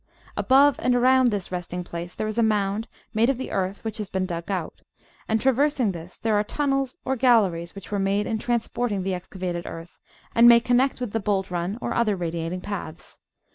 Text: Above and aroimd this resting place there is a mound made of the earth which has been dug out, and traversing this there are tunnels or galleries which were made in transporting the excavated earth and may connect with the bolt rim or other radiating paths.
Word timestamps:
Above 0.35 0.77
and 0.79 0.95
aroimd 0.95 1.29
this 1.29 1.51
resting 1.51 1.83
place 1.83 2.15
there 2.15 2.25
is 2.25 2.39
a 2.39 2.41
mound 2.41 2.87
made 3.13 3.29
of 3.29 3.37
the 3.37 3.51
earth 3.51 3.83
which 3.83 3.99
has 3.99 4.09
been 4.09 4.25
dug 4.25 4.49
out, 4.49 4.81
and 5.27 5.39
traversing 5.39 5.91
this 5.91 6.17
there 6.17 6.33
are 6.35 6.43
tunnels 6.43 6.97
or 7.05 7.15
galleries 7.15 7.75
which 7.75 7.91
were 7.91 7.99
made 7.99 8.25
in 8.25 8.39
transporting 8.39 9.03
the 9.03 9.13
excavated 9.13 9.67
earth 9.67 9.99
and 10.33 10.49
may 10.49 10.59
connect 10.59 10.99
with 10.99 11.11
the 11.11 11.19
bolt 11.19 11.51
rim 11.51 11.77
or 11.83 11.93
other 11.93 12.15
radiating 12.15 12.61
paths. 12.61 13.19